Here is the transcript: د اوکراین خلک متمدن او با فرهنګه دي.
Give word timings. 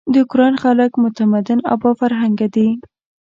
د 0.13 0.15
اوکراین 0.23 0.55
خلک 0.63 0.91
متمدن 1.03 1.59
او 1.71 1.75
با 1.81 1.91
فرهنګه 1.99 2.47
دي. 2.55 2.67